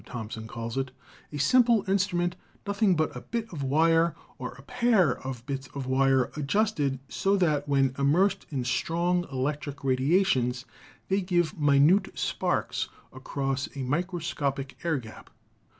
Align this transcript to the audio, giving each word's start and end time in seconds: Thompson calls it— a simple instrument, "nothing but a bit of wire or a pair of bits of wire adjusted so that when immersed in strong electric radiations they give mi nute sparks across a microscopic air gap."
Thompson 0.03 0.47
calls 0.47 0.79
it— 0.79 0.89
a 1.31 1.37
simple 1.37 1.87
instrument, 1.87 2.35
"nothing 2.65 2.95
but 2.95 3.15
a 3.15 3.21
bit 3.21 3.47
of 3.53 3.61
wire 3.61 4.15
or 4.39 4.53
a 4.53 4.63
pair 4.63 5.19
of 5.21 5.45
bits 5.45 5.67
of 5.75 5.85
wire 5.85 6.31
adjusted 6.35 6.97
so 7.07 7.37
that 7.37 7.69
when 7.69 7.93
immersed 7.99 8.47
in 8.49 8.63
strong 8.63 9.27
electric 9.31 9.83
radiations 9.83 10.65
they 11.07 11.21
give 11.21 11.55
mi 11.59 11.77
nute 11.77 12.11
sparks 12.17 12.89
across 13.13 13.69
a 13.75 13.83
microscopic 13.83 14.75
air 14.83 14.97
gap." 14.97 15.29